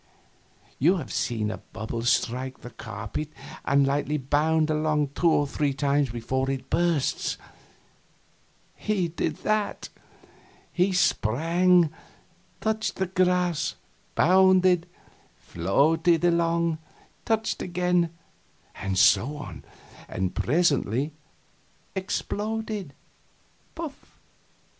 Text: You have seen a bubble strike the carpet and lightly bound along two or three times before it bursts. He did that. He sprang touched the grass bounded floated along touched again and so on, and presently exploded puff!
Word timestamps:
You 0.79 0.97
have 0.97 1.13
seen 1.13 1.51
a 1.51 1.59
bubble 1.59 2.01
strike 2.01 2.61
the 2.61 2.71
carpet 2.71 3.29
and 3.63 3.85
lightly 3.85 4.17
bound 4.17 4.71
along 4.71 5.09
two 5.09 5.29
or 5.29 5.45
three 5.45 5.75
times 5.75 6.09
before 6.09 6.49
it 6.49 6.71
bursts. 6.71 7.37
He 8.75 9.07
did 9.09 9.35
that. 9.43 9.89
He 10.73 10.91
sprang 10.91 11.91
touched 12.61 12.95
the 12.95 13.05
grass 13.05 13.75
bounded 14.15 14.87
floated 15.37 16.25
along 16.25 16.79
touched 17.23 17.61
again 17.61 18.09
and 18.73 18.97
so 18.97 19.37
on, 19.37 19.63
and 20.09 20.33
presently 20.33 21.11
exploded 21.95 22.95
puff! 23.75 24.19